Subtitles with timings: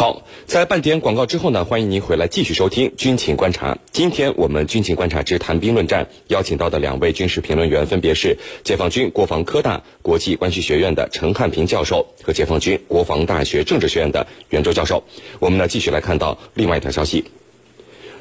[0.00, 3.76] 好，在半点广告之后呢，欢迎您回来继续收听军情观察。
[3.92, 8.34] 今天我们军情观察之谈兵论战邀请到的两位军事评论员分别是
[8.64, 15.04] 解放军国防科大国际关系学院的陈汉平教授和解放军国防大学政治学院的袁周教授。
[15.38, 17.22] 我们呢继续来看到另外一条消息。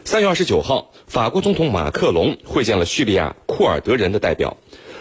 [0.03, 4.57] 三月二十九号，法国总统马克龙会见了叙利亚库尔德人的代表。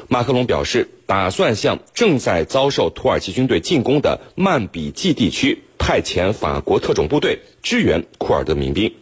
[0.06, 8.92] 马克龙表示，打算向正在遭受土耳其军队进攻的曼比季地区派遣法国特种部队支援库尔德民兵。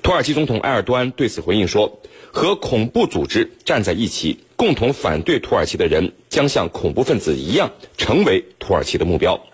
[0.00, 9.44] 土耳其总统埃尔多安对此回应说：“和恐怖组织站在一起，共同反对土耳其的人将像恐怖分子一样成为土耳其的目标。”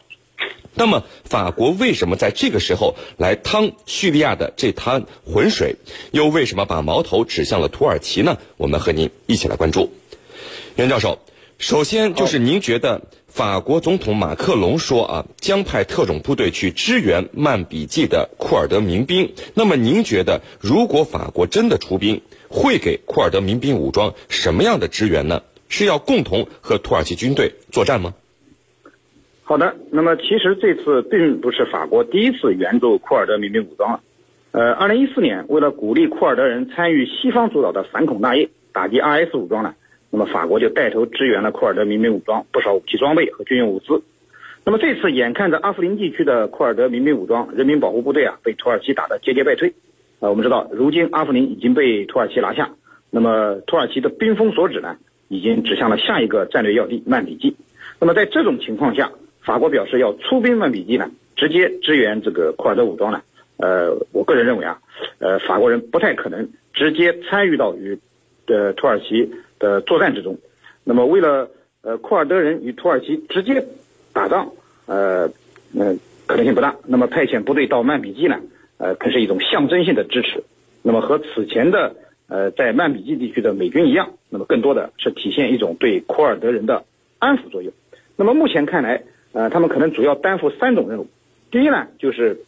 [0.77, 5.77] 那么，法国为什么在这个时候来趟叙利亚的这滩浑水？
[6.11, 8.37] 又为什么把矛头指向了土耳其呢？
[8.59, 9.95] 我们和您一起来关注。
[10.77, 11.21] 袁教授，
[11.57, 19.33] 首先就是您觉得法国总统马克龙说啊，将派特种部队去支援曼比季的库尔德民兵。
[19.55, 25.43] 那么您觉得，如果法国真的出兵，会给库尔德民兵武装什么样的支援呢？
[25.69, 28.15] 是要共同和土耳其军队作战吗？
[29.45, 34.01] 好的，那么其实这次并不是法国第一次援助库尔德民兵武装了。
[34.51, 39.77] 呃，二零一四年，为了鼓励库尔德人参与西方主导的反恐大业，打击 IS 武装呢。
[40.11, 44.03] 那么法国就带头支援了库尔德民兵武装不少武器装备和军用物资。
[44.65, 49.73] 那么这次眼看着阿夫林地区的库尔德民兵武装人民保护部队啊被土耳其打得节节败退，
[50.19, 52.71] 啊，我们知道如今阿夫林已经被土耳其拿下，
[53.11, 54.97] 那么土耳其的兵锋所指呢，
[55.29, 57.57] 已经指向了下一个战略要地曼比季。
[57.99, 63.23] 那么在这种情况下，法国表示要出兵曼比季呢，直接支援这个库尔德武装呢，
[63.57, 64.79] 呃，我个人认为啊，
[65.21, 67.99] 呃，法国人不太可能直接参与到与
[68.47, 69.31] 的土耳其。
[69.61, 70.37] 的作战之中，
[70.83, 71.49] 那么为了
[71.83, 73.65] 呃库尔德人与土耳其直接
[74.13, 74.51] 打仗，
[74.87, 75.31] 呃
[75.73, 76.75] 嗯可能性不大。
[76.87, 78.41] 那么派遣部队到曼比季呢，
[78.79, 80.43] 呃更是一种象征性的支持。
[80.83, 81.95] 那么和此前的
[82.27, 86.85] 呃在曼比季地区的美军一样，那么更多的是体现一种对库尔德人的
[87.19, 87.73] 安抚作用。
[88.17, 89.03] 那么目前看来，
[89.33, 91.07] 呃他们可能主要担负三种任务。
[91.51, 92.41] 第一呢，就是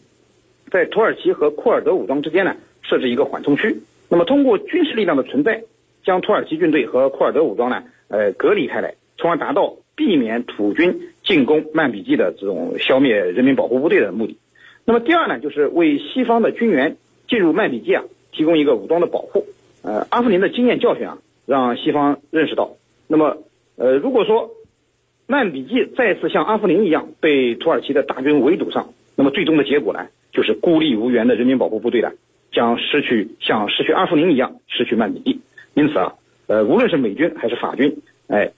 [0.70, 3.82] 在土耳其和库尔德武装之间呢设置一个缓冲区。
[4.08, 5.62] 那么通过军事力量的存在。
[6.04, 14.38] 将土耳其军队和库尔德武装呢，呃，隔离开来，从而达到避免土军进攻曼比季的这种消灭人民保护部队的目的。
[14.84, 16.96] 那么第二呢，就是为西方的军援
[17.28, 18.02] 进入曼比季啊
[18.32, 19.44] 提供一个武装的保护。
[19.82, 22.76] 呃，阿夫林的经验教训啊，让西方认识到，
[23.08, 23.38] 那么
[23.76, 24.50] 呃，如果说
[25.26, 32.10] 曼比季再次像阿夫林一样被土耳其的大军围堵上，那么最终的结果呢，就是孤立无援的人民保护部队呢，
[32.52, 35.40] 将失去像失去阿夫林一样失去曼比季。
[35.74, 36.14] 因此啊，
[36.46, 37.96] 呃，无论是美军还是法军，
[38.28, 38.50] 哎，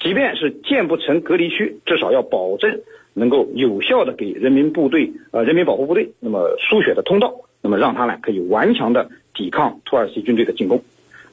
[0.00, 2.80] 即便是建不成隔离区，至少要保证
[3.14, 10.82] 能够有效的给人民部队呃人民保护部队那么输血的通道，那么让他呢可以顽强的抵抗土耳其军队的进攻。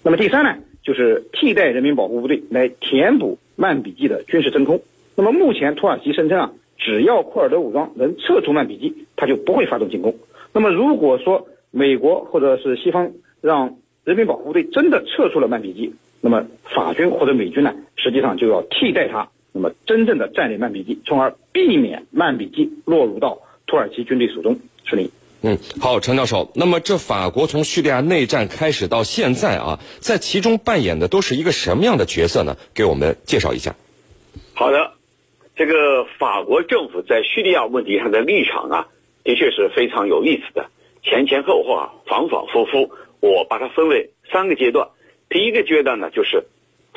[0.03, 4.81] 那么第三呢，就是替代人民保护部队来填补曼比季的军事真空。
[5.15, 10.15] 那么目前土耳其声称啊，只要库尔德武装能撤出曼比季，他就不会发动进攻。
[10.53, 13.75] 那么如果说美国或者是西方让
[14.09, 24.57] 人民保护队真的撤出了曼比季，那么法军或者美军呢，实际上就要替代他，那么真正的占领曼比季，从而避免曼比季落入到土耳其军队手中。
[24.85, 25.11] 是你。
[25.43, 26.51] 嗯，好，陈教授。
[26.55, 32.57] 那么这法国从叙利亚内战开始到现在啊，在其中扮演的都是一个什么样的角色呢？
[32.73, 33.75] 给我们介绍一下。
[34.55, 34.93] 好的，
[35.55, 38.87] 这个法国政府在叙利亚问题上的立场啊，
[39.23, 40.71] 的确是非常有意思的，
[41.03, 42.89] 前前后后啊，反反复复。
[43.19, 44.89] 我把它分为三个阶段，
[45.29, 46.45] 第一个阶段呢，就是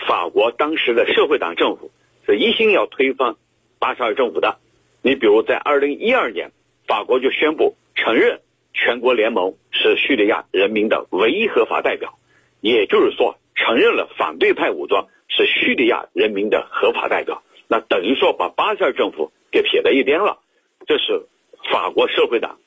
[0.07, 1.91] 法国当时的社会党政府
[2.27, 3.35] 是一心要推翻
[3.79, 4.59] 巴沙尔政府的。
[5.03, 6.53] 你比如在二零一二年，
[6.87, 8.41] 法国就宣布承认
[8.73, 12.19] 全国联盟是叙利亚人民的唯一合法代表，
[12.61, 20.39] 也就是说承认了反对派武装是叙利亚人民的合法代表，那等于说把巴沙尔政府给撇在一边了。
[20.87, 21.27] 这是
[21.71, 22.59] 法国社会党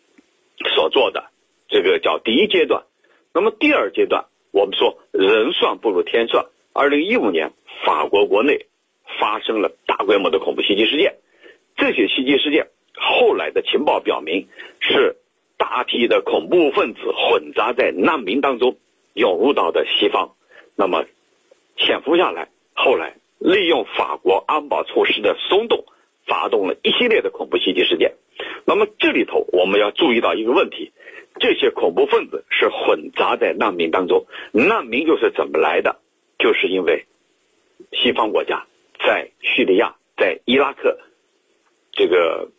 [0.76, 1.30] 所做的，
[1.70, 2.84] 这个叫第一阶段。
[3.36, 6.46] 那么第二阶段，我们说人算不如天算。
[6.72, 7.52] 二零一五年，
[7.84, 8.68] 法国国内
[9.20, 11.18] 发生了大规模的恐怖袭击事件，
[11.76, 14.48] 这些袭击事件后来的情报表明
[14.80, 15.18] 是
[15.58, 18.78] 大批的恐怖分子混杂在难民当中
[19.14, 20.32] 涌入到的西方，
[20.78, 21.04] 那么
[21.76, 25.84] 潜伏下来，后来利用法国安保措施的松动，
[26.26, 28.14] 发动了一系列的恐怖袭击事件。
[28.66, 30.92] 那么这里头我们要注意到一个问题。
[31.38, 36.00] 这些恐怖分子是混杂在难民当中，难民又是怎么来的？
[36.40, 37.06] 就是因为
[37.92, 38.66] 西方国家
[39.06, 40.98] 在叙利亚、在伊拉克
[41.92, 42.52] 这个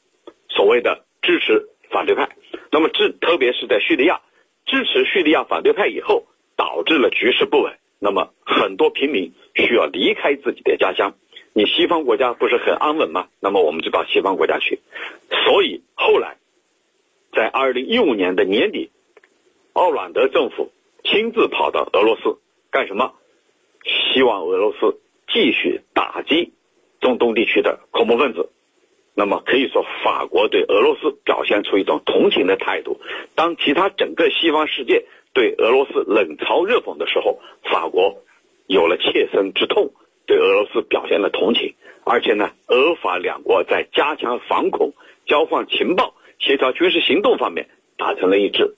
[0.51, 2.29] 所谓的支持反对派。
[2.71, 4.21] 那么支特别是在叙利亚
[4.67, 7.79] 支持叙利亚反对派以后，导致了局势不稳。
[7.99, 11.15] 那么很多平民需要离开自己的家乡。
[11.57, 13.29] 你西方国家不是很安稳吗？
[13.41, 14.79] 那么我们就到西方国家去。
[15.31, 16.37] 所以后来，
[17.33, 18.91] 在二零一五年的年底，
[19.73, 20.71] 奥朗德政府
[21.03, 22.37] 亲自跑到俄罗斯
[22.71, 23.15] 干什么？
[23.85, 25.01] 希望俄罗斯
[25.33, 26.53] 继续打击
[27.01, 28.51] 中东地区的恐怖分子。
[29.15, 33.01] 那么可以说，法国对俄罗斯表现出一种同情的态度。
[33.35, 38.23] 当其他整个西方世界对俄罗斯冷嘲热讽的时候，法国
[38.67, 39.95] 有了切身之痛。
[40.27, 41.75] 对俄罗斯表现了同情，
[42.05, 44.93] 而且呢，俄法两国在加强防恐、
[45.27, 48.77] 交换情报、协调军事行动方面达成了一致。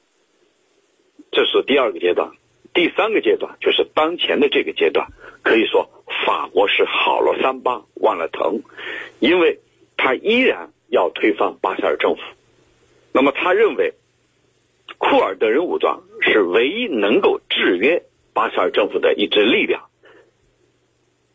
[1.33, 2.33] 这是第二个阶段，
[2.75, 5.09] 第三个阶段就是当前的这个阶段，
[5.43, 5.89] 可以说
[6.27, 8.63] 法国是好了伤疤忘了疼，
[9.19, 9.59] 因为
[9.97, 12.23] 他依然要推翻巴塞尔政府。
[13.13, 13.95] 那么他认为，
[14.99, 19.88] 库尔德人武装是唯一能够制约巴塞尔政府的一支力量。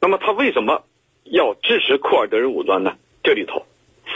[0.04, 0.84] 那么他为什么
[1.24, 2.98] 要支持库尔德人武装呢？
[3.24, 3.66] 这里头，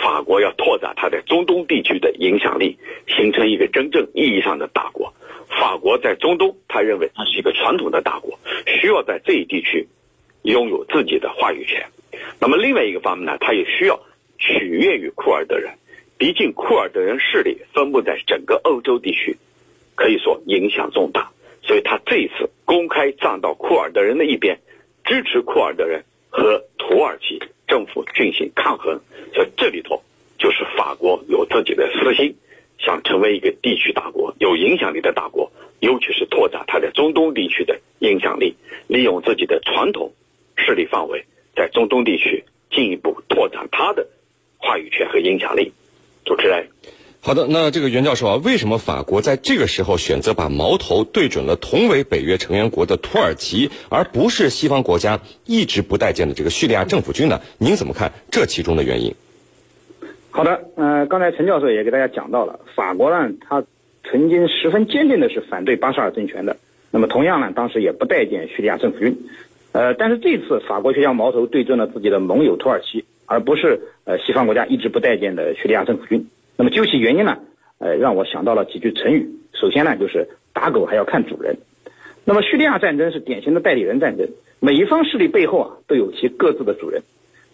[0.04, 5.14] 法国要拓展它在中东地区的影响力，形成一个真正意义上的大国。
[5.48, 9.88] 法国在中东，他认为它是一个传统的大国，需要在这一地区
[10.42, 11.86] 拥有自己的话语权。
[12.42, 13.98] 那么另外一个方面呢，他也需要
[14.38, 15.72] 取悦于库尔德人，
[16.18, 19.38] 毕竟库尔德人势力分布在整个欧洲地区，
[19.96, 21.32] 可以说影响重大。
[21.64, 24.60] 所以他这一次公开站到库尔德人的一边。
[25.08, 29.00] 支持库尔德人和土耳其政府进行抗衡，
[29.34, 30.04] 在这里头
[30.38, 32.36] 就是法国有自己的私心，
[32.78, 35.50] 想成为一个地区大国、有影响力的大国，
[35.80, 38.56] 尤其是拓展它在中东地区的影响力，
[38.88, 40.12] 利用自己的传统
[40.58, 41.24] 势力范围，
[41.56, 44.06] 在中东地区进一步拓展它的
[44.58, 45.72] 话语权和影响力。
[46.26, 46.68] 主持人。
[47.28, 57.42] 好的，那这个袁教授啊，为什么法国在这个时候选择把矛头对准了同为北约成员国的土耳其，而不是西方国家一直不待见的这个叙利亚政府军呢？
[57.58, 59.14] 您怎么看这其中的原因？
[60.32, 63.66] 好的，呃，刚才陈教授也给大家讲到了，法国呢，他
[64.10, 66.56] 曾经十分坚定的是反对巴沙尔政权的，
[66.92, 69.18] 那么同样呢，当时也不待见叙利亚政府军，
[69.74, 76.30] 呃，但是这次法国却将矛头对准了自己的盟友土耳其，而不是呃西方国家一直不待见的叙利亚政府军。
[76.58, 77.38] 那么究其原因呢？
[77.78, 79.30] 呃，让我想到了几句成语。
[79.54, 81.58] 首先呢，就是打狗还要看主人。
[82.26, 84.28] 那么叙利亚战争是典型的代理人战争，
[84.60, 87.04] 每一方势力背后啊都有其各自的主人。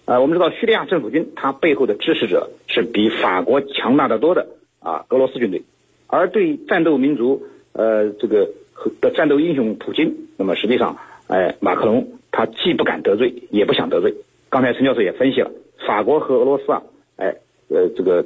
[0.05, 4.47] 啊，我们知道叙利亚政府军它背后的支持者是比法国强大的多的
[4.79, 5.63] 啊俄罗斯军队，
[6.07, 8.49] 而对战斗民族呃这个
[9.01, 10.97] 的战斗英雄普京，那么实际上
[11.27, 14.13] 哎马克龙他既不敢得罪，也不想得罪。
[14.49, 15.51] 刚才陈教授也分析了，
[15.85, 16.81] 法国和俄罗斯啊，
[17.17, 17.35] 哎
[17.67, 18.25] 呃这个。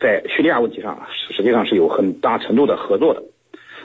[0.00, 3.22] 在叙利亚问题上，实际上是有很大程度的合作的，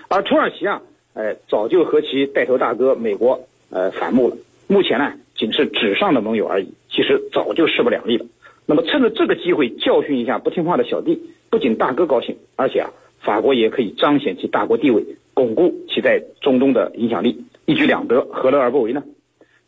[0.08, 0.82] 而土耳其啊，
[1.14, 4.38] 哎，早就和其带头大哥美国呃反目了。
[4.68, 8.26] 目前呢，仅是纸上的盟友而已，其实早就势不两立了。
[8.66, 12.90] 那么趁着这个机会教训一下不听话的小弟，不仅大哥高兴，而且啊，
[13.20, 19.04] 法国也可以彰显其大国地位，巩固其在中东的影响力，一举两得，何乐而不为呢？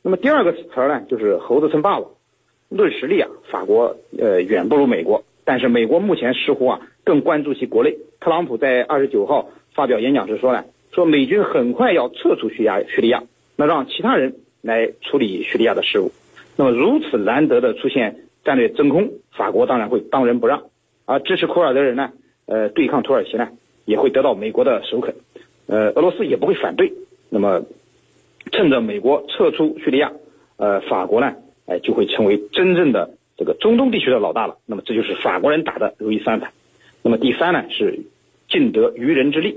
[0.02, 2.10] 那么第二个词儿呢，就是猴子称霸王。
[2.70, 5.24] 论实力啊，法国呃远不如美国。
[5.48, 7.96] 但是美国目前似乎啊更关注其国内。
[8.20, 13.24] 特朗普在二十九号发表演讲时说呢，说美军很快要撤出叙利亚，叙利亚，
[13.56, 16.12] 那让其他人来处理叙利亚的事务。
[16.58, 20.64] 那么如此难得的出现战略真空，法国当然会当仁不让。
[21.06, 22.12] 而支持库尔德人呢，
[22.46, 23.48] 呃，对抗土耳其呢，
[23.86, 25.16] 也会得到美国的首肯。
[25.68, 26.92] 呃，俄罗斯也不会反对。
[27.30, 27.64] 那么
[28.52, 30.12] 趁着美国撤出叙利亚，
[30.58, 31.36] 呃，法国呢，
[31.68, 33.12] 哎，就会成为真正的。
[33.38, 36.52] 这个中东地区的老大了，那么这就是法国人打的如意算盘。
[37.04, 38.00] 那么第三呢是
[38.50, 39.56] 尽得渔人之利，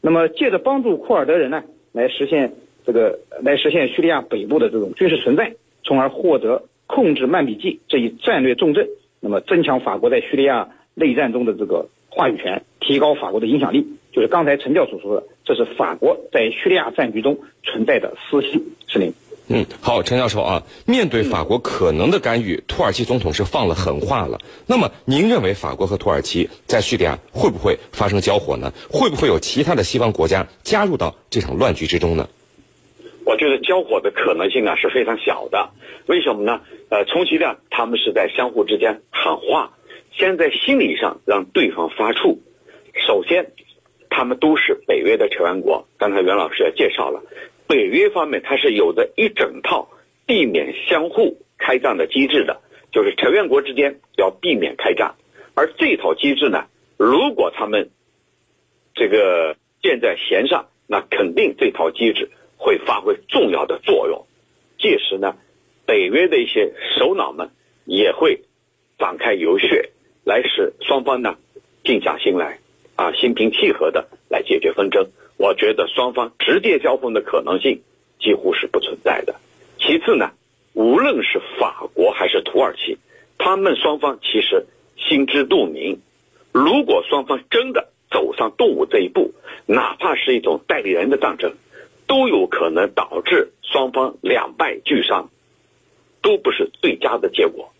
[0.00, 2.52] 那么借着帮助库尔德人呢来实现
[2.84, 8.88] 这个来实现叙利亚北部的这种军事存在，从而获得控制曼比季这一战略重镇，
[9.20, 13.86] 那么增强法国在叙利亚内战中的这个话语权，提高法国的影响力。
[14.12, 18.74] 就是刚才陈教授说的，这是法国在叙利亚战局中存在的私心。
[18.88, 19.12] 是您。
[19.52, 24.38] 嗯，好，陈教授啊，面对法国可能的干预，土耳其总统是放了狠话了。
[24.68, 28.72] 那么，您认为法国和土耳其在叙利亚会不会发生交火呢？
[28.88, 32.28] 会不会有其他的西方国家加入到这场乱局之中呢？
[33.26, 35.70] 我觉得交火的可能性呢是非常小的。
[36.06, 36.60] 为什么呢？
[36.88, 39.72] 呃，充其量他们是在相互之间喊话，
[40.12, 42.38] 先在心理上让对方发怵。
[42.94, 43.50] 首先，
[44.10, 47.20] 他们都是北约的成员国，刚才袁老师也介绍了。
[47.70, 49.88] 北约方面，它是有着一整套
[50.26, 52.60] 避免相互开战的机制的，
[52.90, 55.14] 就是成员国之间要避免开战，
[55.54, 56.64] 而这套机制呢，
[56.98, 57.90] 如果他们
[58.96, 64.26] 这个箭在弦上，那肯定这套机制会发挥重要的作用。
[64.76, 65.36] 届时呢，
[65.86, 67.50] 北约的一些首脑们
[67.84, 68.40] 也会
[68.98, 69.68] 展开游说，
[70.24, 71.36] 来使双方呢
[71.84, 72.58] 静下心来
[72.96, 75.06] 啊，心平气和的来解决纷争。
[75.40, 77.80] 我觉得双方直接交锋的可能性
[78.20, 79.36] 几乎是不存在的。
[79.78, 80.32] 其次呢，
[80.74, 82.98] 无论是法国还是土耳其，
[83.38, 84.66] 他们双方其实
[84.98, 86.02] 心知肚明，
[86.52, 89.32] 如果双方真的走上动武这一步，
[89.64, 91.54] 哪怕是一种代理人的战争，
[92.06, 95.30] 都有可能导致双方两败俱伤，
[96.20, 97.72] 都不是最佳的结果。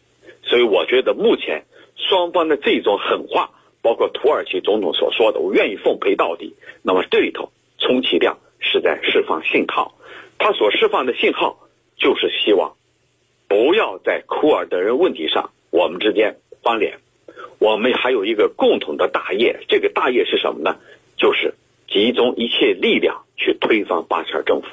[0.45, 3.51] 所以我觉得目前双方的这种狠话。
[3.83, 9.95] 包括土耳其总统所说的“我愿意奉陪到底”，那么这里头，充其量是在释放信号。
[10.39, 11.59] 他所释放的信号，
[11.97, 12.75] 就是希望
[13.49, 16.99] 不要在库尔德人问题上我们之间翻脸。
[17.59, 20.77] 我们还有一个共同的大业，这个大业是什么呢？
[21.17, 21.55] 就是
[21.89, 24.69] 集中一切力量去推翻巴沙尔政府，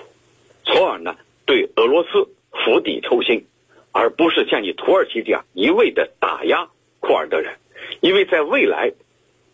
[0.63, 3.45] 从而呢对俄罗斯釜底抽薪，
[3.91, 6.69] 而不是像你土耳其这样一味的打压
[7.01, 7.55] 库尔德人。
[8.01, 8.93] 因为在未来，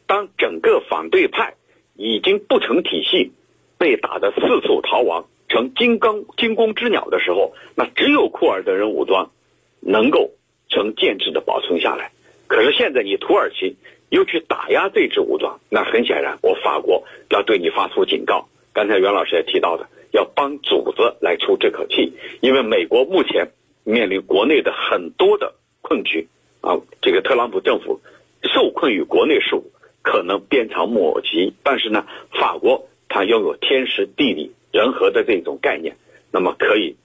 [0.08, 1.56] 当整个反对派
[1.96, 3.32] 已经不成体系，
[3.78, 9.32] 被打得四处逃亡，成金刚惊弓之鸟的时候，那只有库尔德人武装
[9.80, 10.32] 能够
[10.70, 12.12] 成建制的保存下来。
[12.48, 13.78] 可是现在你土耳其
[14.10, 18.48] 又去打压这支武装，那很显然，我法国要对你发出警告。
[18.74, 23.52] 刚才袁老师也提到的，要帮主子来出这口气，因为美国目前
[23.84, 26.28] 面临国内的很多的困局
[26.62, 28.02] 啊，这个特朗普政府。
[28.44, 29.72] 受困于国内事务，
[30.02, 31.54] 可能鞭长莫及。
[31.64, 35.96] 但是呢，法国它拥有天时地利人和的这种概念，
[36.32, 36.96] 那么可以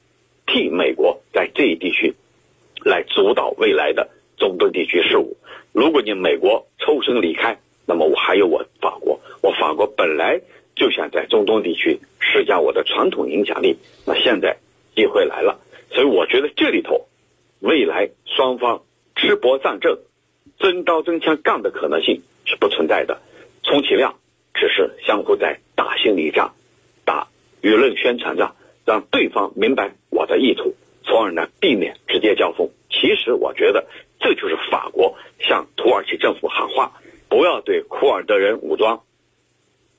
[0.46, 2.14] 替美国在这一地区
[2.84, 5.36] 来主导未来的中东地区事务。
[5.72, 10.40] 如果你美国抽身离开，那么我还有我法国，我法国本来
[10.74, 13.76] 就想在中东地区施加我的传统影响力，
[14.06, 14.56] 那现在
[14.94, 17.06] 机会来了，所以我觉得这里头
[17.60, 18.82] 未来双方
[19.14, 19.98] 吃搏战争。
[20.58, 23.20] 真刀真枪干的可能性是不存在的，
[23.62, 24.16] 充其量
[24.54, 26.52] 只是相互在打心理战、
[27.04, 27.28] 打
[27.62, 30.74] 舆论宣传战，让对方明白我的意图，
[31.04, 32.70] 从而呢避免直接交锋。
[32.90, 33.86] 其实我觉得
[34.18, 39.02] 这就是法国向土耳其政府喊话，不要对库尔德人武装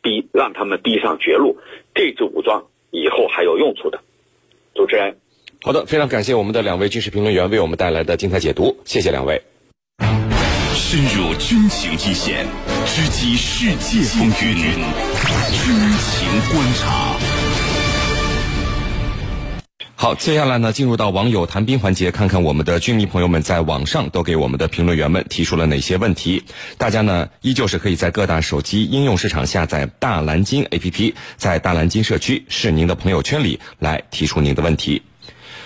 [0.01, 1.57] 逼让他们逼上绝路，
[1.95, 4.01] 这支武装以后还有用处的。
[4.75, 5.17] 主持人，
[5.61, 9.41] 好的，非常感谢我们的两位军事评论员为我们带来的精彩解读，谢谢两位。
[10.91, 12.47] 深入军情一线，
[12.83, 17.15] 直击世界风云，军情观察。
[19.95, 26.43] 好，接下来呢，进入到网友谈兵环节，看看我们的军迷朋友们在网上都给我们的评论员们提出了哪些问题。
[26.79, 35.03] 大家呢，依旧是可以在各大手机应用市场下载大蓝鲸 APP，在大蓝鲸社区是您的朋友圈里来提出您的问题。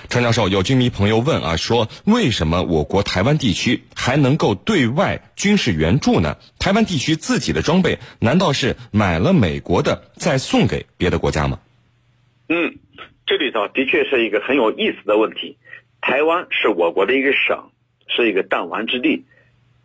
[0.09, 6.37] 陈教授，有军迷朋友问啊，说为什么我国台湾地区还能够对外军事援助呢？
[6.59, 11.59] 台湾地区自己的装备难道是买了美国的再送给别的国家吗？
[12.47, 12.75] 嗯，
[13.25, 15.57] 这里头的确是一个很有意思的问题。
[16.01, 17.71] 台湾是我国的一个省，
[18.07, 19.25] 是一个弹丸之地，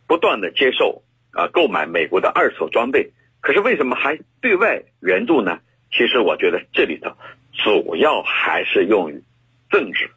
[0.06, 5.60] 不断的接受啊购买美国的二手装备，可是为什么还对外援助呢？
[5.90, 7.12] 其实我觉得这里头
[7.52, 9.22] 主要还是用于。
[9.70, 10.10] 政治，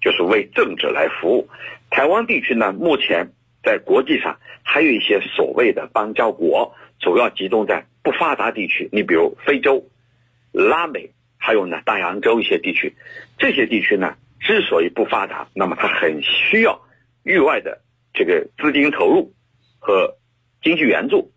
[0.00, 1.48] 就是为政治来服务。
[1.90, 8.88] 台湾地区呢，目前在国际上还有一些所谓的邦交国，主要集中在不发达地区。
[8.92, 9.88] 你比如非洲、
[10.52, 12.94] 拉美，还有呢大洋洲一些地区。
[13.38, 16.82] 这些地区呢，之所以不发达，那么它很需要
[17.22, 17.80] 域外的
[18.12, 19.32] 这个资金投入
[19.78, 20.16] 和
[20.62, 21.32] 经济援助。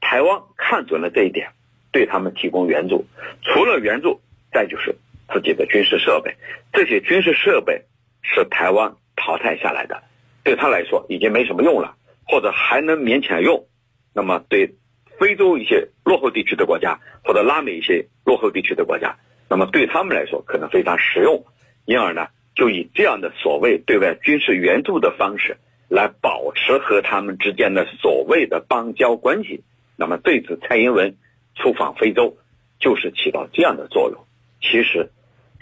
[0.00, 1.50] 台湾看准了这一点，
[1.90, 3.06] 对他们提供援助。
[3.42, 4.20] 除了援助，
[4.52, 4.96] 再就是。
[5.36, 6.36] 自己的军事设备，
[6.72, 7.82] 这些军事设备
[8.22, 10.02] 是台湾淘汰下来的，
[10.44, 11.94] 对他来说已经没什么用了，
[12.26, 13.66] 或者还能勉强用。
[14.14, 14.74] 那么对
[15.18, 19.16] 非洲一些落后地区的国家，或者拉美一些落后地区的国家，
[19.50, 21.44] 那么对他们来说可能非常实用。
[21.84, 29.64] 因而呢，就以这样的所谓对外军事援助的方式来保持和他们之间的所谓的邦交关系。
[29.96, 31.16] 那么这次蔡英文
[31.54, 32.38] 出访非洲，
[32.80, 34.24] 就是起到这样的作用。
[34.60, 35.10] 其实。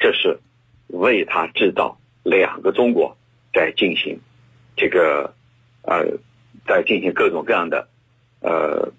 [0.05, 0.39] 这是
[0.89, 3.17] 为他制造两个中国，
[3.55, 4.21] 在进行
[4.77, 5.33] 这个
[5.81, 6.19] 呃，
[6.67, 7.89] 在进行各种各样的
[8.41, 8.93] 呃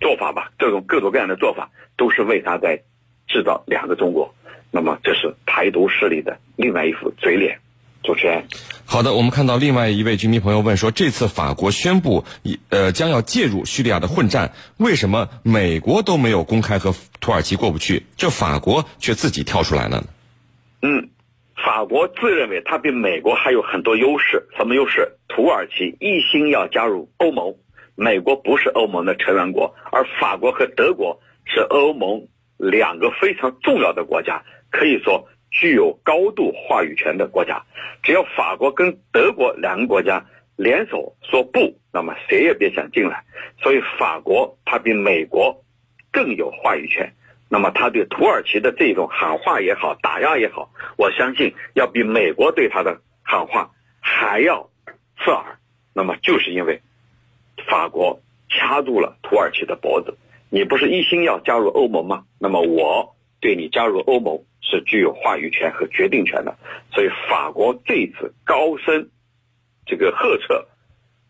[0.00, 2.82] 做法吧，这种各种各样的做法都是为他在
[3.28, 4.34] 制造两个中国。
[4.72, 7.60] 那么这是台独势力的另外一副嘴脸。
[8.02, 8.46] 主持人，
[8.86, 12.24] 好的，我们看到另外一位居民朋友问说，这次法国宣布
[12.70, 20.04] 呃将要介入叙利亚的混战，为什么美国都没有公开和土耳其过不去，这法国却自己跳出来了呢？
[20.80, 21.10] 嗯，
[21.56, 25.18] 法国自认为它比美国还有很多优势，什么优势？
[25.28, 27.56] 土耳其一心要加入欧盟，
[27.94, 35.28] 美国不是欧盟的成员国，而法国和德国是欧盟两个非常重要的国家，可以说。
[35.50, 37.64] 具有高度话语权的国家，
[38.02, 40.24] 只要法国跟德国两个国家
[40.56, 43.24] 联手说不，那么谁也别想进来。
[43.62, 45.64] 所以法国它比美国
[46.12, 47.12] 更有话语权。
[47.50, 54.68] 那么他对土耳其的这种喊话也好，打压也好，我相信要比美国对他的喊话还要
[55.16, 55.58] 刺耳。
[55.94, 56.82] 那么就是因为
[57.66, 60.18] 法国掐住了土耳其的脖子，
[60.50, 62.26] 你不是一心要加入欧盟吗？
[62.38, 64.42] 那么我对你加入欧盟。
[64.70, 66.58] 是具有话语权和决定权的，
[66.92, 69.08] 所以法国这次高声
[69.86, 70.46] 这个呵斥，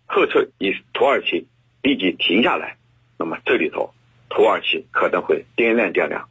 [0.07, 1.47] 呵斥以土耳其
[1.81, 2.79] 立即停下来，
[3.17, 3.95] 那么这里头
[4.29, 6.29] 土耳其可能会掂量掂量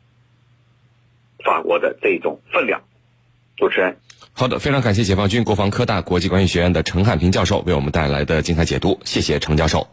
[1.45, 2.81] 法国的这种分量。
[3.55, 3.95] 主持人，
[4.33, 9.87] 好的，非常感谢解放军国防科大国际关系学院的陈汉平教授为我们带来的精彩解读，谢谢陈教授。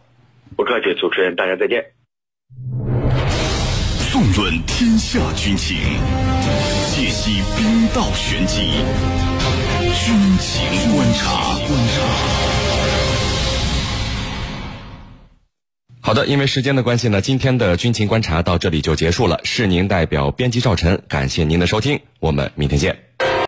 [0.56, 2.93] 不客气，主持人，大家再见。
[4.14, 5.76] 纵论天下军情。
[6.94, 8.60] 解析兵道玄机，
[9.92, 11.58] 军情观察。
[16.00, 19.40] 好的，因为时间的关系呢，今天的军情观察到这里就结束了。
[19.42, 22.96] 是您代表编辑赵晨，感谢您的收听，我们明天见。